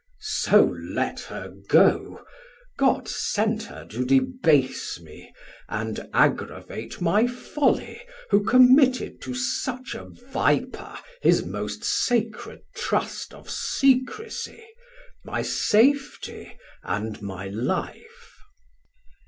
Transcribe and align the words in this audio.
Sam: 0.19 0.53
So 0.53 0.77
let 0.95 1.19
her 1.19 1.53
go, 1.67 2.25
God 2.75 3.07
sent 3.07 3.61
her 3.65 3.85
to 3.91 4.03
debase 4.03 4.99
me, 4.99 5.31
And 5.69 6.09
aggravate 6.11 6.99
my 6.99 7.27
folly 7.27 8.01
who 8.31 8.43
committed 8.43 9.17
1000 9.21 9.21
To 9.21 9.35
such 9.35 9.93
a 9.93 10.05
viper 10.05 10.97
his 11.21 11.45
most 11.45 11.83
sacred 11.85 12.63
trust 12.75 13.31
Of 13.35 13.47
secresie, 13.47 14.65
my 15.23 15.43
safety, 15.43 16.57
and 16.81 17.21
my 17.21 17.49
life. 17.49 18.37